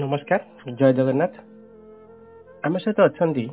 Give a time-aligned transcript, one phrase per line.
[0.00, 1.34] ନମସ୍କାର ଜୟ ଜଗନ୍ନାଥ
[2.68, 3.44] ଆମ ସହିତ ଅଛନ୍ତି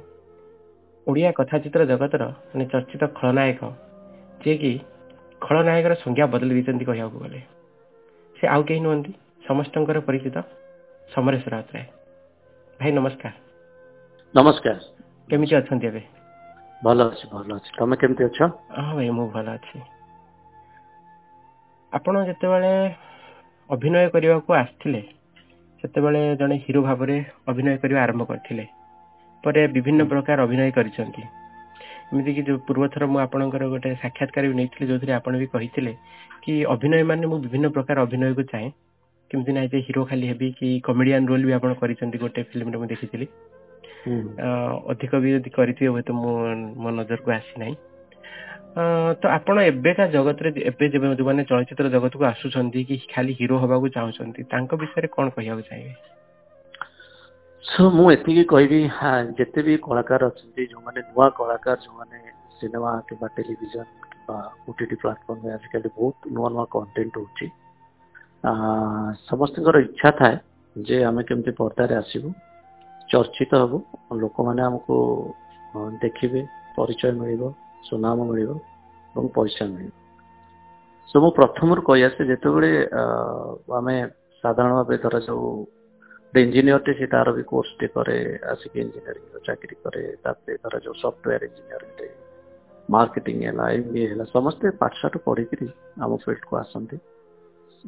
[1.12, 3.62] ଓଡ଼ିଆ କଥାଚିତ୍ର ଜଗତର ମାନେ ଚର୍ଚ୍ଚିତ ଖଳନାୟକ
[4.46, 4.72] ଯିଏକି
[5.46, 7.40] ଖଳନାୟକର ସଂଜ୍ଞା ବଦଳି ଦେଇଛନ୍ତି କହିବାକୁ ଗଲେ
[8.44, 9.12] ସେ ଆଉ କେହି ନୁହନ୍ତି
[9.48, 10.36] ସମସ୍ତଙ୍କର ପରିଚିତ
[11.16, 11.88] ସମରେଶ ରାଉତରାୟ
[12.84, 13.34] ଭାଇ ନମସ୍କାର
[14.36, 14.78] ନମସ୍କାର
[15.34, 16.04] କେମିତି ଅଛନ୍ତି ଏବେ
[16.88, 18.40] ଭଲ ଅଛି ଭଲ ଅଛି ତମେ କେମିତି ଅଛ
[18.78, 19.78] ହଁ ଭାଇ ମୁଁ ଭଲ ଅଛି
[22.00, 22.74] ଆପଣ ଯେତେବେଳେ
[23.78, 25.02] ଅଭିନୟ କରିବାକୁ ଆସିଥିଲେ
[25.84, 27.16] ସେତେବେଳେ ଜଣେ ହିରୋ ଭାବରେ
[27.54, 28.64] ଅଭିନୟ କରିବା ଆରମ୍ଭ କରିଥିଲେ
[29.48, 31.24] ପରେ ବିଭିନ୍ନ ପ୍ରକାର ଅଭିନୟ କରିଛନ୍ତି
[32.12, 35.94] ଏମିତିକି ଯୋଉ ପୂର୍ବଥର ମୁଁ ଆପଣଙ୍କର ଗୋଟେ ସାକ୍ଷାତକାର ବି ନେଇଥିଲି ଯୋଉଥିରେ ଆପଣ ବି କହିଥିଲେ
[36.46, 38.70] କି ଅଭିନୟ ମାନେ ମୁଁ ବିଭିନ୍ନ ପ୍ରକାର ଅଭିନୟକୁ ଚାହେଁ
[39.34, 42.88] କେମିତି ନାହିଁ ଯେ ହିରୋ ଖାଲି ହେବି କି କମେଡିଆନ ରୋଲ ବି ଆପଣ କରିଛନ୍ତି ଗୋଟେ ଫିଲ୍ମରେ ମୁଁ
[42.94, 43.28] ଦେଖିଥିଲି
[44.92, 46.32] ଅଧିକ ବି ଯଦି କରିଥିବେ ହୁଏତ ମୁଁ
[46.84, 47.76] ମୋ ନଜରକୁ ଆସିନାହିଁ
[48.78, 54.42] ତ ଆପଣ ଏବେକା ଜଗତରେ ଏବେ ଯେବେ ଯୋଉମାନେ ଚଳଚ୍ଚିତ୍ର ଜଗତକୁ ଆସୁଛନ୍ତି କି ଖାଲି ହିରୋ ହବାକୁ ଚାହୁଁଛନ୍ତି
[54.54, 55.94] ତାଙ୍କ ବିଷୟରେ କ'ଣ କହିବାକୁ ଚାହିଁବେ
[57.74, 58.80] ସୋ ମୁଁ ଏତିକି କହିବି
[59.42, 62.18] ଯେତେ ବି କଳାକାର ଅଛନ୍ତି ଯେଉଁମାନେ ନୂଆ କଳାକାର ଯେଉଁମାନେ
[62.62, 64.38] ସିନେମା କିମ୍ବା ଟେଲିଭିଜନ କିମ୍ବା
[64.74, 67.46] ଓଟିଟି ପ୍ଲାଟଫର୍ମରେ ଆଜିକାଲି ବହୁତ ନୂଆ ନୂଆ କଣ୍ଟେଣ୍ଟ ହେଉଛି
[69.30, 70.36] ସମସ୍ତଙ୍କର ଇଚ୍ଛା ଥାଏ
[70.90, 72.30] ଯେ ଆମେ କେମିତି ପର୍ଦ୍ଦାରେ ଆସିବୁ
[73.14, 73.78] ଚର୍ଚ୍ଚିତ ହେବୁ
[74.26, 74.98] ଲୋକମାନେ ଆମକୁ
[76.06, 76.42] ଦେଖିବେ
[76.80, 77.42] ପରିଚୟ ମିଳିବ
[77.90, 78.52] ସୁନାମ ମିଳିବ
[79.12, 79.94] ଏବଂ ପଇସା ମିଳିବ
[81.12, 82.72] ସୋ ମୁଁ ପ୍ରଥମରୁ କହି ଆସେ ଯେତେବେଳେ
[83.80, 83.96] ଆମେ
[84.44, 85.38] ସାଧାରଣ ଭାବେ ଧରାଯାଉ
[86.14, 88.18] ଗୋଟେ ଇଞ୍ଜିନିୟରଟେ ସେ ତାର ବି କୋର୍ସଟେ କରେ
[88.54, 92.08] ଆସିକି ଇଞ୍ଜିନିୟରିଂର ଚାକିରି କରେ ତାପରେ ଧର ଧରାଯାଉ ସଫ୍ଟୱେୟାର ଇଞ୍ଜିନିୟରିଂ ଗୋଟେ
[92.96, 95.68] ମାର୍କେଟିଂ ହେଲା ଏମ୍ ବି ଏ ହେଲା ସମସ୍ତେ ପାଠଶାଠ ପଢିକିରି
[96.04, 96.98] ଆମ ଫିଲ୍ଡକୁ ଆସନ୍ତି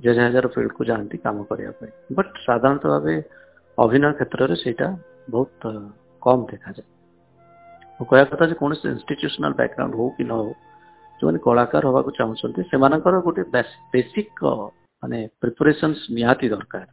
[0.06, 3.16] ଯେ ଯାହାର ଫିଲ୍ଡକୁ ଯାଆନ୍ତି କାମ କରିବା ପାଇଁ ବଟ୍ ସାଧାରଣତଃ ଭାବେ
[3.86, 4.88] ଅଭିନୟ କ୍ଷେତ୍ରରେ ସେଇଟା
[5.36, 5.62] ବହୁତ
[6.26, 6.86] କମ୍ ଦେଖାଯାଏ
[8.04, 10.52] କହିବା କଥା ଯେ କୌଣସି ଇନଷ୍ଟିଚ୍ୟୁସନାଲ ବ୍ୟାକଗ୍ରାଉଣ୍ଡ ହଉ କି ନ ହଉ
[11.20, 13.44] ଯେଉଁମାନେ କଳାକାର ହେବାକୁ ଚାହୁଁଛନ୍ତି ସେମାନଙ୍କର ଗୋଟେ
[13.96, 14.40] ବେସିକ୍
[15.02, 16.84] ମାନେ ପ୍ରିପାରେସନ୍ସ ନିହାତି ଦରକାର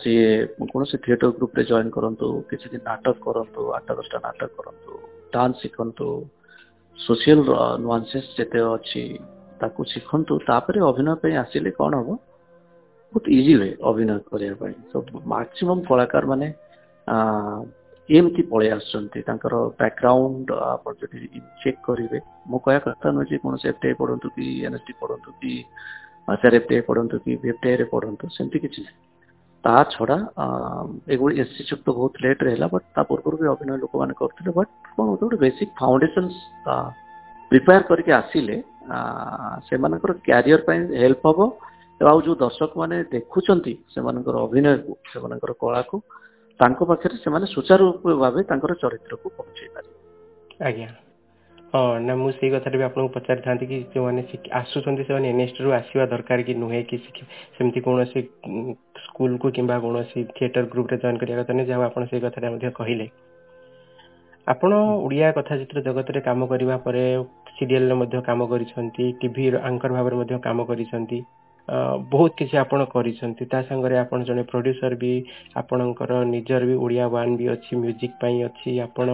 [0.00, 0.24] ସିଏ
[0.72, 4.92] କୌଣସି ଥିଏଟର ଗ୍ରୁପରେ ଜଏନ୍ କରନ୍ତୁ କିଛି ଦିନ ନାଟକ କରନ୍ତୁ ଆଠ ଦଶଟା ନାଟକ କରନ୍ତୁ
[5.34, 6.06] ଡାନ୍ସ ଶିଖନ୍ତୁ
[7.06, 7.40] ସୋସିଆଲ
[7.84, 9.02] ନୁଆନ୍ସେସ୍ ଯେତେ ଅଛି
[9.60, 12.08] ତାକୁ ଶିଖନ୍ତୁ ତାପରେ ଅଭିନୟ ପାଇଁ ଆସିଲେ କ'ଣ ହେବ
[13.12, 14.96] ବହୁତ ଇଜି ହୁଏ ଅଭିନୟ କରିବା ପାଇଁ ତ
[15.34, 16.48] ମାକ୍ସିମମ୍ କଳାକାର ମାନେ
[18.18, 21.18] ଏମିତି ପଳେଇ ଆସୁଛନ୍ତି ତାଙ୍କର ବ୍ୟାକଗ୍ରାଉଣ୍ଡ ଆପଣ ଯଦି
[21.64, 22.18] ଚେକ୍ କରିବେ
[22.52, 25.52] ମୁଁ କହିବା କଥା ନୁହେଁ ଯେ କୌଣସି ଏଫ୍ଟିଆଇ ପଢ଼ନ୍ତୁ କି ଏନ୍ଏସ୍ଟି ପଢ଼ନ୍ତୁ କି
[26.32, 29.00] ଆଚାର ଏଫ୍ଟିଆଇ ପଢ଼ନ୍ତୁ କି ଏଫ୍ଟିଆଇରେ ପଢ଼ନ୍ତୁ ସେମିତି କିଛି ନାହିଁ
[29.66, 30.16] ତା ଛଡ଼ା
[31.14, 34.72] ଏଗୁଡ଼ି ଏସ୍ ସି ଯୁକ୍ତ ବହୁତ ଲେଟ୍ରେ ହେଲା ବଟ୍ ତା ପୂର୍ବରୁ ବି ଅଭିନୟ ଲୋକମାନେ କରୁଥିଲେ ବଟ୍
[34.96, 36.34] କ'ଣ ଗୋଟେ ବେସିକ୍ ଫାଉଣ୍ଡେସନ୍ସ
[37.50, 38.56] ପ୍ରିପେୟାର କରିକି ଆସିଲେ
[39.68, 41.24] ସେମାନଙ୍କର କ୍ୟାରିୟର ପାଇଁ ହେଲ୍ପ
[41.98, 45.96] ହେବ ଆଉ ଯେଉଁ ଦର୍ଶକମାନେ ଦେଖୁଛନ୍ତି ସେମାନଙ୍କର ଅଭିନୟକୁ ସେମାନଙ୍କର କଳାକୁ
[46.62, 47.86] ତାଙ୍କ ପାଖରେ ସେମାନେ ସୁଚାରୁ
[48.24, 49.98] ଭାବେ ତାଙ୍କର ଚରିତ୍ରକୁ ପହଞ୍ଚେଇ ପାରିବେ
[50.68, 50.88] ଆଜ୍ଞା
[51.72, 54.22] ହଁ ନା ମୁଁ ସେଇ କଥାରେ ବି ଆପଣଙ୍କୁ ପଚାରିଥାନ୍ତି କି ଯେଉଁମାନେ
[54.60, 56.96] ଆସୁଛନ୍ତି ସେମାନେ ଏନ୍ଏସ୍ଟି ରୁ ଆସିବା ଦରକାର କି ନୁହେଁ କି
[57.56, 58.20] ସେମିତି କୌଣସି
[59.06, 63.06] ସ୍କୁଲକୁ କିମ୍ବା କୌଣସି ଥିଏଟର ଗ୍ରୁପରେ ଜଏନ୍ କରିବା କଥା ନାହିଁ ଯାହା ଆପଣ ସେଇ କଥାରେ ମଧ୍ୟ କହିଲେ
[64.52, 64.70] ଆପଣ
[65.04, 67.04] ଓଡ଼ିଆ କଥା ଚିତ୍ର ଜଗତରେ କାମ କରିବା ପରେ
[67.56, 71.18] ସିରିଏଲ ରେ ମଧ୍ୟ କାମ କରିଛନ୍ତି ଟିଭି ଆଙ୍କର ଭାବରେ ମଧ୍ୟ କାମ କରିଛନ୍ତି
[72.12, 75.12] ବହୁତ କିଛି ଆପଣ କରିଛନ୍ତି ତା ସାଙ୍ଗରେ ଆପଣ ଜଣେ ପ୍ରଡ୍ୟୁସର ବି
[75.60, 79.08] ଆପଣଙ୍କର ନିଜର ବି ଓଡ଼ିଆ ୱାନ୍ ବି ଅଛି ମ୍ୟୁଜିକ୍ ପାଇଁ ଅଛି ଆପଣ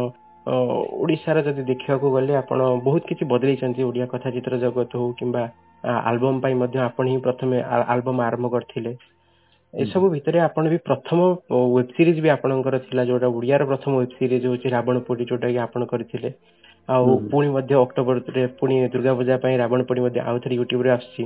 [1.02, 2.58] ଓଡ଼ିଶାର ଯଦି ଦେଖିବାକୁ ଗଲେ ଆପଣ
[2.88, 5.42] ବହୁତ କିଛି ବଦଳେଇଛନ୍ତି ଓଡ଼ିଆ କଥାଚିତ୍ର ଜଗତ ହଉ କିମ୍ବା
[6.10, 7.56] ଆଲବମ୍ ପାଇଁ ମଧ୍ୟ ଆପଣ ହିଁ ପ୍ରଥମେ
[7.94, 8.92] ଆଲବମ୍ ଆରମ୍ଭ କରିଥିଲେ
[9.84, 11.18] ଏସବୁ ଭିତରେ ଆପଣ ବି ପ୍ରଥମ
[11.74, 15.58] ୱେବ୍ ସିରିଜ ବି ଆପଣଙ୍କର ଥିଲା ଯୋଉଟା ଓଡ଼ିଆର ପ୍ରଥମ ୱେବ୍ ସିରିଜ ହଉଛି ରାବଣ ପୋଡି ଯୋଉଟା କି
[15.66, 16.30] ଆପଣ କରିଥିଲେ
[16.96, 17.04] ଆଉ
[17.34, 21.22] ପୁଣି ମଧ୍ୟ ଅକ୍ଟୋବରରେ ପୁଣି ଦୁର୍ଗା ପୂଜା ପାଇଁ ରାବଣ ପୋଡି ମଧ୍ୟ ଥରେ ୟୁଟ୍ୟୁବରେ ଆସୁଛି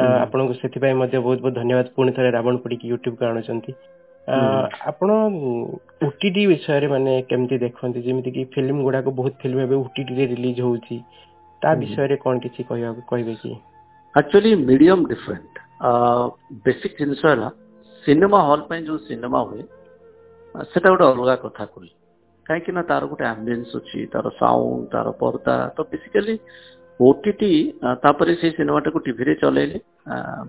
[0.00, 3.72] ଆପଣଙ୍କୁ ସେଥିପାଇଁ ମଧ୍ୟ ବହୁତ ବହୁତ ଧନ୍ୟବାଦ ପୁଣି ଥରେ ରାବଣ ପୋଡିକି ୟୁଟ୍ୟୁବ ଆଣୁଛନ୍ତି
[4.90, 5.08] ଆପଣ
[6.08, 10.96] ଓଟିଟି ବିଷୟରେ ମାନେ କେମିତି ଦେଖନ୍ତି ଯେମିତିକି ଫିଲ୍ମ ଗୁଡାକ ବହୁତ ଫିଲ୍ମ ଏବେ ଓଟିଟିରେ ରିଲିଜ ହଉଛି
[11.62, 13.52] ତା ବିଷୟରେ କଣ କିଛି କହିବାକୁ କହିବେ କି
[14.20, 15.54] ଆକ୍ଚୁଆଲି ମିଡିୟମ ଡିଫରେଣ୍ଟ
[16.66, 17.48] ବେସିକ ଜିନିଷ ହେଲା
[18.04, 19.62] ସିନେମା ହଲ ପାଇଁ ଯୋଉ ସିନେମା ହୁଏ
[20.72, 21.92] ସେଟା ଗୋଟେ ଅଲଗା କଥା କହିଲି
[22.48, 26.34] କାହିଁକି ନା ତାର ଗୋଟେ ଆମ୍ବିଏନ୍ସ ଅଛି ତାର ସାଉଣ୍ଡ ତାର ପର୍ଦା ତ ବେସିକାଲି
[27.08, 27.48] ଓଟିଟି
[28.02, 29.78] ତାପରେ ସେଇ ସିନେମାଟାକୁ ଟିଭିରେ ଚଲେଇଲେ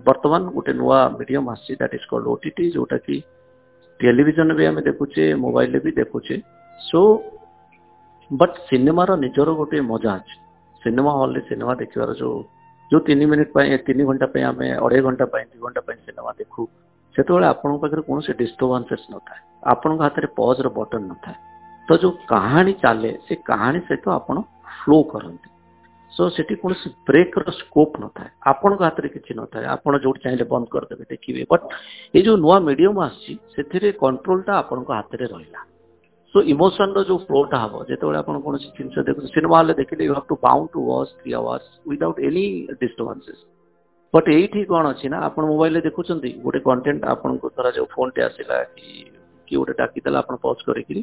[0.08, 3.16] ବର୍ତ୍ତମାନ ଗୋଟେ ନୂଆ ମିଡିୟମ ଆସିଛି ଦ୍ୟାଟ୍ ଇଜ୍ କଲ୍ଡ ଓଟିଟି ଯୋଉଟାକି
[4.02, 6.36] ଟେଲିଭିଜନରେ ବି ଆମେ ଦେଖୁଛେ ମୋବାଇଲରେ ବି ଦେଖୁଛେ
[6.88, 7.00] ସୋ
[8.42, 10.36] ବଟ୍ ସିନେମାର ନିଜର ଗୋଟିଏ ମଜା ଅଛି
[10.84, 12.38] ସିନେମା ହଲ୍ରେ ସିନେମା ଦେଖିବାର ଯୋଉ
[12.92, 16.32] ଯୋଉ ତିନି ମିନିଟ୍ ପାଇଁ ତିନି ଘଣ୍ଟା ପାଇଁ ଆମେ ଅଢେଇ ଘଣ୍ଟା ପାଇଁ ଦୁଇ ଘଣ୍ଟା ପାଇଁ ସିନେମା
[16.42, 16.62] ଦେଖୁ
[17.16, 19.40] ସେତେବେଳେ ଆପଣଙ୍କ ପାଖରେ କୌଣସି ଡିଷ୍ଟର୍ବାନ୍ସେସ୍ ନଥାଏ
[19.72, 21.36] ଆପଣଙ୍କ ହାତରେ ପଜ୍ର ବଟନ୍ ନଥାଏ
[21.88, 24.34] ତ ଯୋଉ କାହାଣୀ ଚାଲେ ସେ କାହାଣୀ ସହିତ ଆପଣ
[24.78, 25.46] ଫ୍ଲୋ କରନ୍ତି
[26.16, 31.04] सो ସେଠି କୌଣସି ବ୍ରେକ୍ର ସ୍କୋପ୍ ନଥାଏ ଆପଣଙ୍କ ହାତରେ କିଛି ନଥାଏ ଆପଣ ଯୋଉଠି ଚାହିଁଲେ ବନ୍ଦ କରିଦେବେ
[31.12, 31.64] ଦେଖିବେ ବଟ୍
[32.16, 35.60] ଏ ଯୋଉ ନୂଆ ମିଡିୟମ୍ ଆସିଛି ସେଥିରେ କଣ୍ଟ୍ରୋଲଟା ଆପଣଙ୍କ ହାତରେ ରହିଲା
[36.32, 40.28] ସୋ ଇମୋସନର ଯୋଉ ଫ୍ଲୋଟା ହବ ଯେତେବେଳେ ଆପଣ କୌଣସି ଜିନିଷ ଦେଖୁଛନ୍ତି ସିନେମା ହେଲେ ଦେଖିଲେ you have
[40.30, 42.44] to bound to watch three hours without any
[42.82, 43.40] disturbances
[44.14, 48.88] but ଏଇଠି କ'ଣ ଅଛି ନା ଆପଣ ମୋବାଇଲରେ ଦେଖୁଛନ୍ତି ଗୋଟେ କଣ୍ଟେଣ୍ଟ ଆପଣଙ୍କୁ ଧରାଯାଉ ଫୋନ୍ଟେ ଆସିଲା କି
[49.46, 51.02] କିଏ ଗୋଟେ ଡାକିଦେଲା ଆପଣ ପଜ୍ କରିକିରି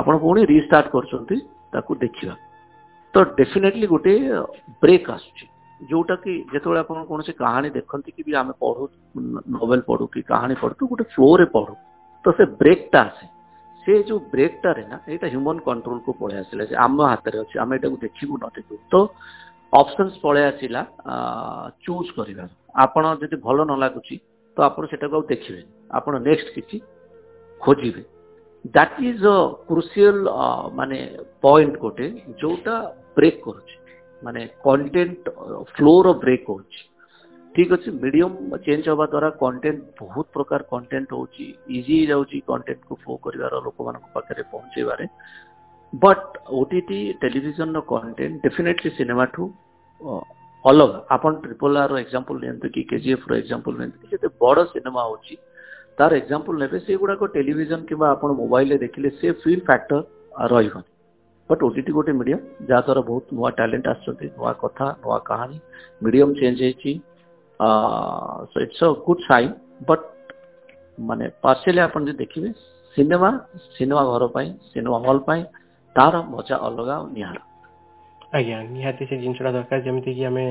[0.00, 1.36] ଆପଣ ପୁଣି ରିଷ୍ଟାର୍ଟ କରୁଛନ୍ତି
[1.74, 2.44] ତାକୁ ଦେଖିବାକୁ
[3.14, 4.12] ତ ଡେଫିନେଟଲି ଗୋଟେ
[4.84, 5.44] ବ୍ରେକ୍ ଆସୁଛି
[5.90, 8.82] ଯୋଉଟାକି ଯେତେବେଳେ ଆପଣ କୌଣସି କାହାଣୀ ଦେଖନ୍ତି କି ବି ଆମେ ପଢୁ
[9.54, 11.72] ନୋଭେଲ ପଢୁ କି କାହାଣୀ ପଢୁ ଗୋଟେ ଫ୍ଲୋରେ ପଢୁ
[12.24, 13.26] ତ ସେ ବ୍ରେକ୍ଟା ଆସେ
[13.84, 17.96] ସେ ଯୋଉ ବ୍ରେକ୍ଟାରେ ନା ଏଇଟା ହ୍ୟୁମାନ କଣ୍ଟ୍ରୋଲକୁ ପଳେଇ ଆସିଲା ଯେ ଆମ ହାତରେ ଅଛି ଆମେ ଏଟାକୁ
[18.06, 18.94] ଦେଖିବୁ ନ ଦେଖିବୁ ତ
[19.80, 20.80] ଅପସନ୍ସ ପଳେଇ ଆସିଲା
[21.84, 22.48] ଚୁଜ୍ କରିବାର
[22.84, 24.16] ଆପଣ ଯଦି ଭଲ ନ ଲାଗୁଛି
[24.54, 25.68] ତ ଆପଣ ସେଟାକୁ ଆଉ ଦେଖିବେନି
[25.98, 26.76] ଆପଣ ନେକ୍ସଟ କିଛି
[27.64, 28.02] ଖୋଜିବେ
[28.74, 30.18] ଦ୍ୟାଟ୍ ଇଜ୍ ଅ କ୍ରୁସିଆଲ
[30.78, 30.98] ମାନେ
[31.44, 32.06] ପଏଣ୍ଟ ଗୋଟେ
[32.42, 32.74] ଯୋଉଟା
[33.20, 33.74] ବ୍ରେକ୍ କରୁଛି
[34.26, 35.22] ମାନେ କଣ୍ଟେଣ୍ଟ
[35.76, 36.82] ଫ୍ଲୋର ବ୍ରେକ୍ ହେଉଛି
[37.56, 38.34] ଠିକ୍ ଅଛି ମିଡିୟମ
[38.66, 41.46] ଚେଞ୍ଜ ହେବା ଦ୍ୱାରା କଣ୍ଟେଣ୍ଟ ବହୁତ ପ୍ରକାର କଣ୍ଟେଣ୍ଟ ହେଉଛି
[41.78, 45.04] ଇଜି ହେଇଯାଉଛି କଣ୍ଟେଣ୍ଟକୁ ଫ୍ଲୋ କରିବାର ଲୋକମାନଙ୍କ ପାଖରେ ପହଞ୍ଚାଇବାରେ
[46.04, 46.28] ବଟ୍
[46.58, 49.40] ଓ ଟି ଟି ଟେଲିଭିଜନର କଣ୍ଟେଣ୍ଟ ଡେଫିନେଟଲି ସିନେମାଠୁ
[50.70, 55.34] ଅଲଗା ଆପଣ ଟ୍ରିପଲ୍ ଆର୍ର ଏକ୍ଜାମ୍ପଲ୍ ନିଅନ୍ତୁ କି କେଜିଏଫ୍ର ଏକ୍ଜାମ୍ପଲ୍ ନିଅନ୍ତୁ କି ଯେତେ ବଡ଼ ସିନେମା ହେଉଛି
[55.98, 59.96] ତାର ଏକ୍ଜାମ୍ପଲ୍ ନେବେ ସେଗୁଡ଼ାକ ଟେଲିଭିଜନ କିମ୍ବା ଆପଣ ମୋବାଇଲରେ ଦେଖିଲେ ସେ ଫିଲ୍ ଫ୍ୟାକ୍ଟର
[60.54, 60.88] ରହିବନି
[61.50, 65.58] ବଟ୍ ଓଟିଟି ଗୋଟେ ମିଡ଼ିୟମ୍ ଯାହାଦ୍ୱାରା ବହୁତ ନୂଆ ଟ୍ୟାଲେଣ୍ଟ ଆସୁଛନ୍ତି ନୂଆ କଥା ନୂଆ କାହାଣୀ
[66.06, 66.92] ମିଡ଼ିୟମ୍ ଚେଞ୍ଜ ହେଇଛି
[68.50, 69.52] so it's a good sign
[69.88, 70.04] but
[71.08, 72.48] ମାନେ ପାର୍ସିଆଲି ଆପଣ ଯଦି ଦେଖିବେ
[72.94, 73.28] ସିନେମା
[73.76, 75.40] ସିନେମା ଘର ପାଇଁ ସିନେମା ହଲ୍ ପାଇଁ
[75.98, 77.40] ତାର ମଜା ଅଲଗା ଆଉ ନିଆରା
[78.38, 80.44] ଆଜ୍ଞା ନିହାତି ସେ ଜିନିଷଟା ଦରକାର ଯେମିତିକି ଆମେ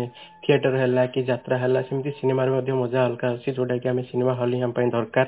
[0.46, 4.54] ଥିଏଟର ହେଲା କି ଯାତ୍ରା ହେଲା ସେମିତି ସିନେମାରେ ମଧ୍ୟ ମଜା ଅଲଗା ଅଛି ଯୋଉଟାକି ଆମେ ସିନେମା ହଲ୍
[4.56, 5.28] ହିଁ ଆମ ପାଇଁ ଦରକାର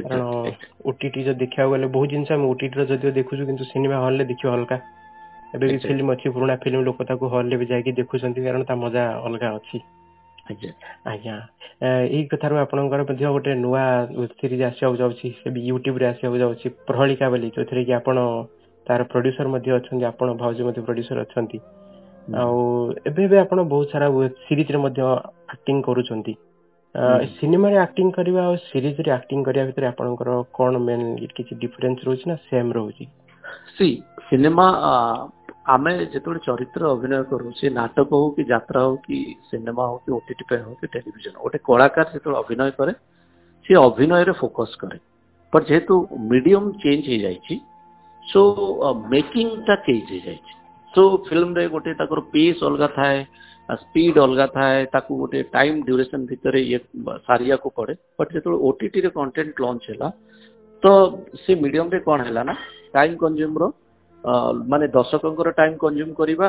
[0.00, 0.52] କାରଣ
[0.90, 4.24] ଓଟିଟି ଯଦି ଦେଖିବାକୁ ଗଲେ ବହୁତ ଜିନିଷ ଆମେ OTT ରେ ଯଦିଓ ଦେଖୁଛୁ କିନ୍ତୁ ସିନେମା hall ରେ
[4.30, 4.76] ଦେଖିବା ଅଲଗା
[5.58, 8.74] ଏବେ ବି ଫିଲ୍ମ ଅଛି ପୁରୁଣା ଫିଲ୍ମ ଲୋକ ତାକୁ hall ରେ ବି ଯାଇକି ଦେଖୁଛନ୍ତି କାରଣ ତା
[8.84, 9.78] ମଜା ଅଲଗା ଅଛି
[11.10, 11.34] ଆଜ୍ଞା
[12.14, 13.84] ଏଇ କଥାରୁ ଆପଣଙ୍କର ମଧ୍ୟ ଗୋଟେ ନୂଆ
[14.40, 18.16] series ଆସିବାକୁ ଯାଉଛି ସେ ବି YouTube ରେ ଆସିବାକୁ ଯାଉଛି ପ୍ରହଳିକା ବୋଲି ଯୋଉଥିରେ କି ଆପଣ
[18.88, 21.58] ତାର ପ୍ରଡ୍ୟୁସର ମଧ୍ୟ ଅଛନ୍ତି ଆପଣ ଭାଉଜ ମଧ୍ୟ ପ୍ରଡ୍ୟୁସର ଅଛନ୍ତି
[22.42, 22.56] ଆଉ
[23.10, 25.00] ଏବେ ଏବେ ଆପଣ ବହୁତ ସାରା web ରେ ମଧ୍ୟ
[25.56, 26.34] acting କରୁଛନ୍ତି
[26.94, 31.04] ସିନେମାରେ ଆକ୍ଟିଂ କରିବା ଆଉ ସିରିଜରେ ଆକ୍ଟିଂ କରିବା ଭିତରେ ଆପଣଙ୍କର କଣ ମେନ୍
[31.38, 33.04] କିଛି ଡିଫରେନ୍ସ ରହୁଛି ନା ସେମ୍ ରହୁଛି
[33.76, 33.88] ସି
[34.32, 34.66] ସିନେମା
[35.76, 39.18] ଆମେ ଯେତେବେଳେ ଚରିତ୍ର ଅଭିନୟ କରୁ ସେ ନାଟକ ହଉ କି ଯାତ୍ରା ହଉ କି
[39.50, 42.92] ସିନେମା ହଉ କି ଓଟିଟି ପାଇଁ ହଉ କି ଟେଲିଭିଜନ ଗୋଟେ କଳାକାର ଯେତେବେଳେ ଅଭିନୟ କରେ
[43.68, 44.98] ସେ ଅଭିନୟରେ ଫୋକସ୍ କରେ
[45.54, 45.94] ବଟ୍ ଯେହେତୁ
[46.32, 47.54] ମିଡିୟମ୍ ଚେଞ୍ଜ ହେଇଯାଇଛି
[48.32, 48.42] ସୋ
[49.14, 50.52] ମେକିଂଟା ଚେଞ୍ଜ ହେଇଯାଇଛି
[50.94, 53.18] ସୋ ଫିଲ୍ମରେ ଗୋଟେ ତାଙ୍କର ପେସ୍ ଅଲଗା ଥାଏ
[53.70, 56.78] ସ୍ପିଡ୍ ଅଲଗା ଥାଏ ତାକୁ ଗୋଟେ ଟାଇମ୍ ଡ୍ୟୁରେସନ୍ ଭିତରେ ଇଏ
[57.26, 60.08] ସାରିବାକୁ ପଡ଼େ ବଟ୍ ଯେତେବେଳେ ଓଟିଟିରେ କଣ୍ଟେଣ୍ଟ ଲଞ୍ଚ ହେଲା
[60.82, 60.84] ତ
[61.42, 62.54] ସେ ମିଡିୟମରେ କ'ଣ ହେଲା ନା
[62.96, 63.62] ଟାଇମ୍ କନ୍ଜ୍ୟୁମ୍ର
[64.70, 66.48] ମାନେ ଦର୍ଶକଙ୍କର ଟାଇମ୍ କନ୍ଜ୍ୟୁମ୍ କରିବା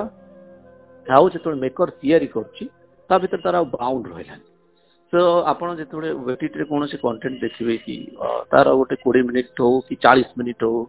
[1.17, 2.63] ଆଉ ଯେତେବେଳେ ମେକର୍ ତିଆରି କରୁଛି
[3.09, 4.45] ତା ଭିତରେ ତାର ଆଉ ବାଉଣ୍ଡ ରହିଲାନି
[5.11, 5.13] ତ
[5.51, 7.95] ଆପଣ ଯେତେବେଳେ ଓଟିଟିରେ କୌଣସି କଣ୍ଟେଣ୍ଟ ଦେଖିବେ କି
[8.53, 10.79] ତାର ଗୋଟେ କୋଡ଼ିଏ ମିନିଟ୍ ହଉ କି ଚାଳିଶ ମିନିଟ୍ ହଉ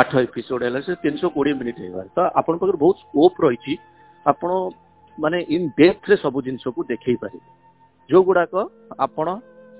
[0.00, 3.72] ଆଠ ଏପିସୋଡ୍ ହେଲା ସେ ତିନିଶହ କୋଡ଼ିଏ ମିନିଟ୍ ହେଇଗଲା ତ ଆପଣଙ୍କ ପାଖରେ ବହୁତ ସ୍କୋପ୍ ରହିଛି
[4.32, 4.50] ଆପଣ
[5.20, 7.48] ମାନେ ଇନ୍ ଡେପ୍ଥରେ ସବୁ ଜିନିଷକୁ ଦେଖେଇ ପାରିବେ
[8.12, 8.54] ଯୋଉ ଗୁଡାକ
[9.06, 9.26] ଆପଣ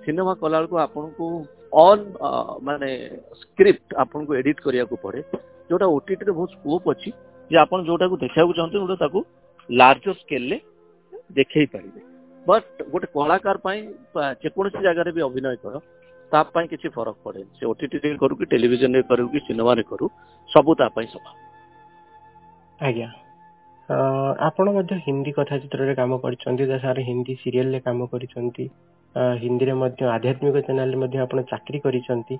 [0.04, 1.24] ସିନେମା କଲାବେଳକୁ ଆପଣଙ୍କୁ
[1.88, 2.02] ଅନ୍
[2.68, 2.88] ମାନେ
[3.40, 5.20] ସ୍କ୍ରିପ୍ଟ ଆପଣଙ୍କୁ ଏଡିଟ୍ କରିବାକୁ ପଡେ
[5.70, 7.10] ଯୋଉଟା ଓଟିଟିରେ ବହୁତ ସ୍କୋପ୍ ଅଛି
[7.52, 9.18] ଯେ ଆପଣ ଯୋଉଟାକୁ ଦେଖିବାକୁ ଚାହୁଁଛନ୍ତି ଗୋଟେ ତାକୁ
[9.80, 10.58] ଲାର୍ଜର ସ୍କେଲରେ
[11.38, 12.00] ଦେଖେଇ ପାରିବେ
[12.48, 13.80] ବଟ୍ ଗୋଟେ କଳାକାର ପାଇଁ
[14.44, 15.74] ଯେକୌଣସି ଜାଗାରେ ବି ଅଭିନୟ କର
[16.32, 20.06] ତା ପାଇଁ କିଛି ଫରକ ପଡ଼େ ସେ ଓଟିଟିରେ କରୁ କି ଟେଲିଭିଜନରେ କରୁ କି ସିନେମାରେ କରୁ
[20.54, 21.26] ସବୁ ତା ପାଇଁ ସମାନ
[22.86, 23.08] ଆଜ୍ଞା
[24.46, 28.64] ଆପଣ ମଧ୍ୟ ହିନ୍ଦୀ କଥା ଚିତ୍ରରେ କାମ କରିଛନ୍ତି ତା ସାର ହିନ୍ଦୀ ସିରିଏଲରେ କାମ କରିଛନ୍ତି
[29.42, 32.36] ହିନ୍ଦୀରେ ମଧ୍ୟ ଆଧ୍ୟାତ୍ମିକ ଚ୍ୟାନେଲରେ ମଧ୍ୟ ଆପଣ ଚାକିରି କରିଛନ୍ତି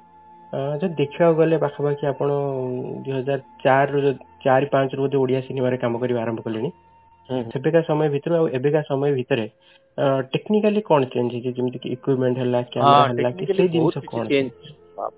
[0.84, 2.28] ଯଦି ଦେଖିବାକୁ ଗଲେ ପାଖାପାଖି ଆପଣ
[3.04, 4.12] ଦୁଇ ହଜାର ଚାରିରୁ
[4.46, 6.70] ଚାରି ପାଞ୍ଚରୁ ବୋଧେ ଓଡ଼ିଆ ସିନେମାରେ କାମ କରିବା ଆରମ୍ଭ କଲେଣି
[7.54, 9.46] ସେବେକା ସମୟ ଭିତରେ ଆଉ ଏବେକା ସମୟ ଭିତରେ
[10.36, 14.24] ଟେକ୍ନିକାଲି କଣ ଚେଞ୍ଜ ହେଇଛି ଯେମିତି କି ଇକ୍ୱିପମେଣ୍ଟ ହେଲା କ୍ୟାମେରା ହେଲା କି ସେଇ ଜିନିଷ କଣ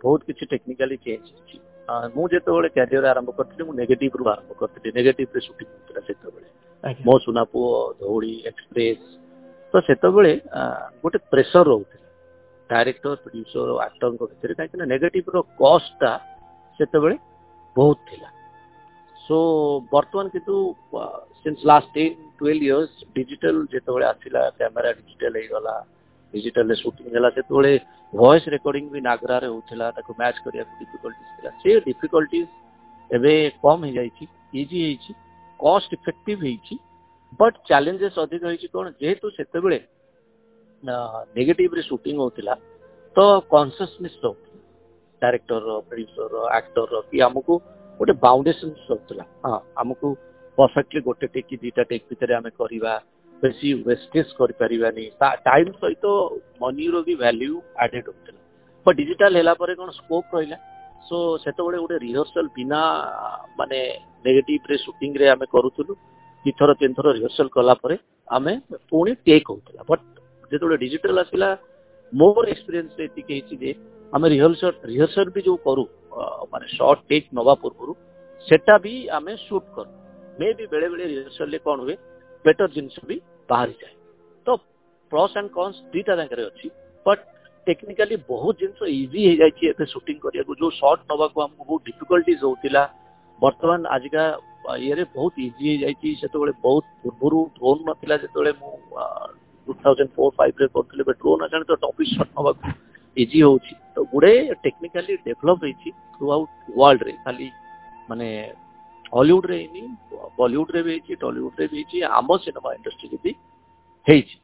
[0.06, 1.56] ବହୁତ କିଛି ଟେକ୍ନିକାଲି ଚେଞ୍ଜ ହେଇଛି
[2.14, 6.48] ମୁଁ ଯେତେବେଳେ କ୍ୟାରିୟର ଆରମ୍ଭ କରିଥିଲି ମୁଁ ନେଗେଟିଭରୁ ଆରମ୍ଭ କରିଥିଲି ନେଗେଟିଭରେ ସୁଟିଂ ହେଉଥିଲା ସେତେବେଳେ
[7.08, 9.04] ମୋ ସୁନାପୁଅ ଧଉଳି ଏକ୍ସପ୍ରେସ୍
[9.72, 10.32] ତ ସେତେବେଳେ
[11.04, 12.08] ଗୋଟେ ପ୍ରେସର ରହୁଥିଲା
[12.72, 16.10] ଡାଇରେକ୍ଟର ପ୍ରଡ୍ୟୁସର ଆକ୍ଟରଙ୍କ ଭିତରେ କାହିଁକିନା ନେଗେଟିଭର କଷ୍ଟଟା
[16.78, 17.16] ସେତେବେଳେ
[17.78, 18.28] ବହୁତ ଥିଲା
[19.26, 19.36] ସୋ
[19.94, 20.56] ବର୍ତ୍ତମାନ କିନ୍ତୁ
[21.42, 25.74] since last ten twelve years digital ଯେତେବେଳେ ଆସିଲା କ୍ୟାମେରା ଡିଜିଟାଲ ହେଇଗଲା
[26.34, 27.62] डिजिटल सुटिंग है से तो
[28.18, 32.46] वॉइस रेकॉर्डिंग भी नागरार होता होतला मैच करिया डिफिकल्टीज थिला से डिफिकल्टीज
[33.18, 34.96] एबे कम हो जाय
[35.64, 36.76] कॉस्ट इफेक्टिव हो
[37.40, 39.66] बट चैलेंजेस अधिक हो छी कोन जेहेतु सेते
[40.88, 42.54] नेगेटिव रे शूटिंग होतला
[43.18, 44.30] तो कॉन्शियसनेस तो
[45.22, 47.56] डायरेक्टर प्रोड्यूसर एक्टर की हमको
[47.98, 49.84] गोटे बाउंडेशन सब थिला हां
[50.58, 52.50] परफेक्टली गोटे टेक की टेक भीतर हमें
[53.42, 55.04] ବେଶୀ ୱେଷ୍ଟେଜ୍ କରିପାରିବାନି
[55.46, 56.06] ଟାଇମ୍ ସହିତ
[56.64, 58.40] ମନିର ବି ଭ୍ୟାଲ୍ୟୁ ଆଡେଡ୍ ହେଉଥିଲା
[58.86, 60.58] ବଟ୍ ଡିଜିଟାଲ୍ ହେଲା ପରେ କ'ଣ ସ୍କୋପ୍ ରହିଲା
[61.08, 62.80] ସୋ ସେତେବେଳେ ଗୋଟେ ରିହର୍ସାଲ ବିନା
[63.58, 63.78] ମାନେ
[64.26, 65.92] ନେଗେଟିଭରେ ସୁଟିଂରେ ଆମେ କରୁଥିଲୁ
[66.44, 67.96] ଦୁଇଥର ତିନିଥର ରିହର୍ସାଲ କଲା ପରେ
[68.36, 68.52] ଆମେ
[68.90, 70.04] ପୁଣି ଟେକ୍ ହେଉଥିଲା ବଟ୍
[70.50, 71.48] ଯେତେବେଳେ ଡିଜିଟାଲ୍ ଆସିଲା
[72.20, 73.70] ମୋର ଏକ୍ସପିରିଏନ୍ସରେ ଏତିକି ହେଇଛି ଯେ
[74.14, 75.84] ଆମେ ରିହର୍ସଲ ରିହର୍ସଲ ବି ଯେଉଁ କରୁ
[76.52, 77.92] ମାନେ ସର୍ଟ ଟେକ୍ ନେବା ପୂର୍ବରୁ
[78.48, 79.90] ସେଟା ବି ଆମେ ସୁଟ୍ କରୁ
[80.38, 81.96] ମେ ବି ବେଳେବେଳେ ରିହର୍ସଲରେ କ'ଣ ହୁଏ
[82.46, 83.16] ବେଟର ଜିନିଷ ବି
[83.50, 83.94] ବାହାରିଯାଏ
[84.48, 84.56] ତ
[85.12, 86.66] ପ୍ଲସ୍ ଆଣ୍ଡ କନ୍ସ ଦୁଇଟା ଜାଗାରେ ଅଛି
[87.08, 87.22] ବଟ୍
[87.68, 92.82] ଟେକ୍ନିକାଲି ବହୁତ ଜିନିଷ ଇଜି ହେଇଯାଇଛି ଏବେ ସୁଟିଂ କରିବାକୁ ଯୋଉ ସର୍ଟ ନେବାକୁ ଆମକୁ ବହୁତ ଡିଫିକଲ୍ଟିଜ ହଉଥିଲା
[93.44, 94.24] ବର୍ତ୍ତମାନ ଆଜିକା
[94.88, 98.72] ଇଏରେ ବହୁତ ଇଜି ହେଇଯାଇଛି ସେତେବେଳେ ବହୁତ ପୂର୍ବରୁ ଡ୍ରୋନ୍ ନଥିଲା ଯେତେବେଳେ ମୁଁ
[99.68, 102.74] ଟୁ ଥାଉଜେଣ୍ଡ ଫୋର୍ ଫାଇଭରେ କରୁଥିଲି ଏବେ ଡ୍ରୋନ୍ ଆସିଲାଣି ତ ଟପିକ୍ ସର୍ଟ ନେବାକୁ
[103.24, 104.32] ଇଜି ହେଉଛି ତ ଗୁଡ଼େ
[104.66, 107.48] ଟେକ୍ନିକାଲି ଡେଭଲପ୍ ହେଇଛି ଥ୍ରୁ ଆଉଟ୍ ୱାର୍ଲଡରେ ଖାଲି
[108.08, 108.28] ମାନେ
[109.14, 109.82] ହଲିଉଡ଼ରେ ହେଇନି
[110.38, 113.32] ବଲିଉଡ଼ରେ ବି ହେଇଛି ଟଲିଉଡ଼ରେ ବି ହେଇଛି ଆମ ସିନେମା ଇଣ୍ଡଷ୍ଟ୍ରିରେ ବି
[114.08, 114.36] ହେଇଛି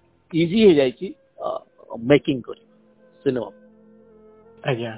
[0.43, 1.07] ଇଜି ହେଇଯାଇଛି
[2.11, 2.63] ମେକିଂ କରି
[3.23, 3.51] ସିନେମା
[4.73, 4.93] ଆଜ୍ଞା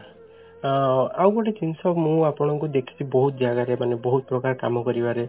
[1.20, 5.24] ଆଉ ଗୋଟେ ଜିନିଷ ମୁଁ ଆପଣଙ୍କୁ ଦେଖିଛି ବହୁତ ଜାଗାରେ ମାନେ ବହୁତ ପ୍ରକାର କାମ କରିବାରେ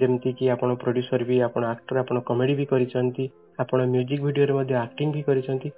[0.00, 3.24] ଯେମିତି କି ଆପଣ ପ୍ରଡ୍ୟୁସର ବି ଆପଣ ଆକ୍ଟର ଆପଣ କମେଡି ବି କରିଛନ୍ତି
[3.62, 5.68] ଆପଣ ମ୍ୟୁଜିକ ଭିଡ଼ିଓରେ ମଧ୍ୟ ଆକ୍ଟିଂ ବି କରିଛନ୍ତି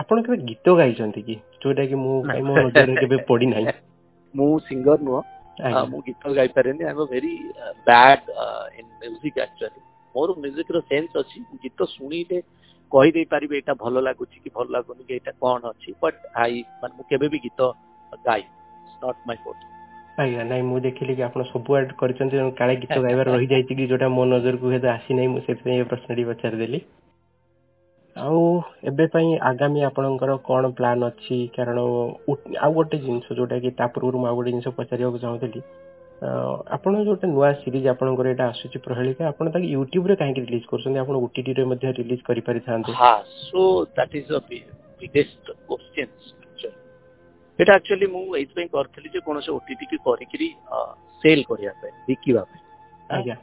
[0.00, 2.14] ଆପଣ କେବେ ଗୀତ ଗାଇଛନ୍ତି କି ଯୋଉଟା କି ମୁଁ
[2.48, 3.66] ମୋ ନଜରରେ କେବେ ପଡିନାହିଁ
[4.38, 5.22] ମୁଁ ସିଙ୍ଗର ନୁହଁ
[5.92, 7.30] ମୁଁ ଗୀତ ଗାଇପାରେନି I am very
[7.88, 8.22] bad
[8.78, 9.80] in music actually
[10.16, 12.38] ମୋର ମ୍ୟୁଜିକ୍ର ସେନ୍ସ ଅଛି ଗୀତ ଶୁଣିଲେ
[12.94, 16.92] କହିଦେଇ ପାରିବି ଏଇଟା ଭଲ ଲାଗୁଛି କି ଭଲ ଲାଗୁନି କି ଏଇଟା କ'ଣ ଅଛି ବଟ୍ ଆଇ ମାନେ
[17.00, 17.60] ମୁଁ କେବେ ବି ଗୀତ
[18.28, 18.42] ଗାଇ
[19.02, 19.60] ନଟ୍ ମାଇ ଫୋର୍ଟ
[20.22, 24.08] ଆଜ୍ଞା ନାଇଁ ମୁଁ ଦେଖିଲି କି ଆପଣ ସବୁ ଆଡ୍ କରିଛନ୍ତି କାଳେ ଗୀତ ଗାଇବାର ରହିଯାଇଛି କି ଯୋଉଟା
[24.16, 26.78] ମୋ ନଜରକୁ ହୁଏତ ଆସିନାହିଁ ମୁଁ ସେଥିପାଇଁ ଏ ପ୍ରଶ୍ନଟି ପଚାରିଦେଲି
[28.26, 28.40] ଆଉ
[28.90, 31.78] ଏବେ ପାଇଁ ଆଗାମୀ ଆପଣଙ୍କର କ'ଣ ପ୍ଲାନ୍ ଅଛି କାରଣ
[32.64, 35.60] ଆଉ ଗୋଟେ ଜିନିଷ ଯୋଉଟା କି ତା ପୂର୍ବରୁ ମୁଁ ଆଉ ଗୋଟେ ଜିନିଷ ପଚାରିବାକୁ ଚାହୁଁଥିଲି
[36.74, 41.14] ଆପଣ ଯେଉଁଟା ନୂଆ ସିରିଜ୍ ଆପଣଙ୍କର ଏଇଟା ଆସୁଛି ପ୍ରହେଳିକା ଆପଣ ତାକୁ ୟୁଟ୍ୟୁବରେ କାହିଁକି ରିଲିଜ୍ କରୁଛନ୍ତି ଆପଣ
[41.26, 43.64] ଓଟିଟିରେ ମଧ୍ୟ ରିଲିଜ୍ କରିପାରିଥାନ୍ତେ ହଁ
[47.62, 50.48] ଏଇଟା ଆକ୍ଚୁଆଲି ମୁଁ ଏଇଥିପାଇଁ କରିଥିଲି ଯେ କୌଣସି କି କରିକିରି
[51.22, 52.60] ସେଲ୍ କରିବା ପାଇଁ ବିକିବା ପାଇଁ
[53.16, 53.36] ଆଜ୍ଞା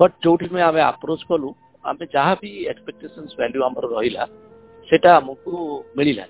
[0.00, 1.48] ବଟ୍ ଯେଉଁଠି ଆମେ ଆପ୍ରୋଚ୍ କଲୁ
[1.90, 4.22] ଆମେ ଯାହା ବି ଏକ୍ସପେକ୍ଟେସନ୍ସ ଭ୍ୟାଲ୍ୟୁ ଆମର ରହିଲା
[4.90, 5.52] ସେଟା ଆମକୁ
[5.98, 6.24] ମିଳିଲା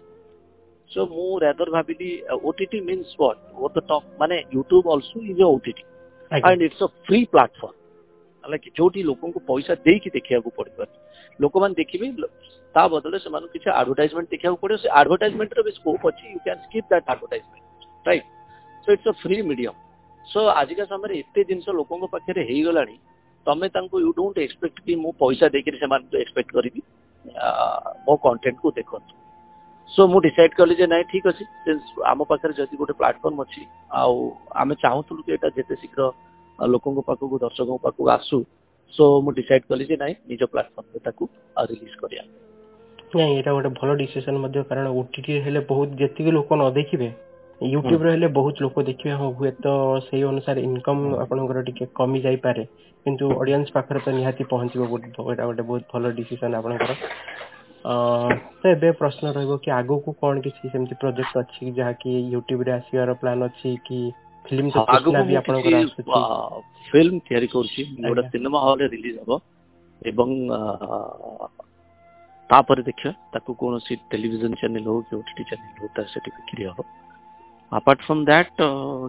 [0.94, 2.10] ସୋ ମୁଁ ରାଦର ଭାବିଲି
[2.50, 5.84] OTT means what over the top ମାନେ YouTube also is OTT
[6.46, 7.75] and it's a free platform
[8.44, 10.96] ହେଲା କି ଯୋଉଠି ଲୋକଙ୍କୁ ପଇସା ଦେଇକି ଦେଖିବାକୁ ପଡିବନି
[11.44, 12.06] ଲୋକମାନେ ଦେଖିବେ
[12.76, 16.86] ତା ବଦଳରେ ସେମାନଙ୍କୁ କିଛି ଆଡଭର୍ଟାଇଜମେଣ୍ଟ ଦେଖିବାକୁ ପଡିବ ସେ ଆଡଭର୍ଟାଇଜମେଣ୍ଟର ବି ସ୍କୋପ୍ ଅଛି you can skip
[16.92, 17.66] that advertisement
[18.08, 18.26] right
[18.84, 19.75] so it's a free medium
[20.32, 22.96] so ଆଜିକା ସମୟରେ ଏତେ ଜିନିଷ ଲୋକଙ୍କ ପାଖରେ ହେଇଗଲାଣି
[23.48, 26.80] ତମେ ତାଙ୍କୁ ୟୁ ଡୋଣ୍ଟ ଏକ୍ସପେକ୍ଟ କି ମୁଁ ପଇସା ଦେଇକିରି ସେମାନଙ୍କୁ ଏକ୍ସପେକ୍ଟ କରିବି
[28.08, 29.14] ମୋ କଣ୍ଟେଣ୍ଟକୁ ଦେଖନ୍ତୁ
[29.96, 31.44] ସୋ ମୁଁ ଡିସାଇଡ୍ କଲି ଯେ ନାଇଁ ଠିକ୍ ଅଛି
[32.12, 33.62] ଆମ ପାଖରେ ଯଦି ଗୋଟେ ପ୍ଲାଟଫର୍ମ ଅଛି
[34.02, 34.16] ଆଉ
[34.62, 36.02] ଆମେ ଚାହୁଁଥିଲୁ କି ଏଇଟା ଯେତେ ଶୀଘ୍ର
[36.74, 38.38] ଲୋକଙ୍କ ପାଖକୁ ଦର୍ଶକଙ୍କ ପାଖକୁ ଆସୁ
[38.96, 41.24] ସୋ ମୁଁ ଡିସାଇଡ୍ କଲି ଯେ ନାଇଁ ନିଜ ପ୍ଲାଟଫର୍ମରେ ତାକୁ
[41.70, 42.24] ରିଲିଜ୍ କରିବା
[43.18, 47.08] ନାଇଁ ଏଇଟା ଗୋଟେ ଭଲ ଡିସିସନ ମଧ୍ୟ କାରଣ ଓଟିଟି ହେଲେ ବହୁତ ଯେତିକି ଲୋକ ନ ଦେଖିବେ
[47.62, 49.64] ରେ ହେଲେ ବହୁତ ଲୋକ ଦେଖିବେ ହଁ ହୁଏତ
[50.06, 52.62] ସେଇ ଅନୁସାରେ ଇନକମ ଆପଣଙ୍କର ଟିକେ କମି ଯାଇପାରେ
[53.06, 56.92] କିନ୍ତୁ audience ପାଖରେ ତ ନିହାତି ପହଞ୍ଚିବ ଏଇଟା ଗୋଟେ ବହୁତ ଭଲ decision ଆପଣଙ୍କର
[57.90, 62.62] ଅଂ ତ ଏବେ ପ୍ରଶ୍ନ ରହିବ କି ଆଗକୁ କଣ କିଛି ସେମିତି project ଅଛି କି ଯାହାକି youtube
[62.68, 63.98] ରେ ଆସିବାର plan ଅଛି କି
[64.50, 64.68] film
[66.92, 69.40] film ତିଆରି କରୁଛି ଗୋଟେ ସିନେମା ହଲରେ ରିଲିଜ ହବ
[70.10, 70.30] ଏବଂ
[72.50, 76.78] ତାପରେ ଦେଖିବା ତାକୁ କୌଣସି ଟେଲିଭିଜନ ଚ୍ୟାନେଲ ହଉ କି ଓଟିଟି ଚ୍ୟାନେଲ ହଉ ତାର ସେଠି ବିକ୍ରି ହବ
[77.75, 78.46] apart from that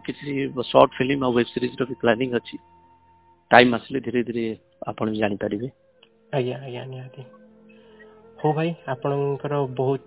[0.06, 0.32] କିଛି
[0.72, 2.58] ସର୍ଟ ଫିଲ୍ମ ଆଉ ୱେବ series ର ବି ପ୍ଲାନିଂ ଅଛି
[3.54, 4.44] time ଆସିଲେ ଧୀରେ ଧୀରେ
[4.92, 5.68] ଆପଣ ବି ଜାଣିପାରିବେ
[6.40, 7.22] ଆଜ୍ଞା ଆଜ୍ଞା ନିହାତି
[8.44, 10.04] ହଉ ଭାଇ ଆପଣଙ୍କର ବହୁତ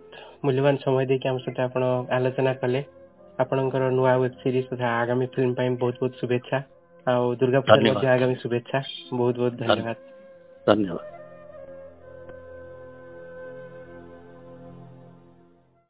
[0.49, 1.83] ମୂଲ୍ୟବାନ ସମୟ ଦେଇକି ଆମ ସହିତ ଆପଣ
[2.19, 2.81] ଆଲୋଚନା କଲେ
[3.47, 6.59] ଆପଣଙ୍କର ନୂଆ ୱେବ ସିରିଜ୍ ତଥା ଆଗାମୀ ଫିଲ୍ମ ପାଇଁ ବହୁତ ବହୁତ ଶୁଭେଚ୍ଛା
[7.15, 8.79] ଆଉ ଦୁର୍ଗା ପୂଜା ମଧ୍ୟ ଆଗାମୀ ଶୁଭେଚ୍ଛା
[9.19, 9.97] ବହୁତ ବହୁତ ଧନ୍ୟବାଦ
[10.73, 11.20] ଧନ୍ୟବାଦ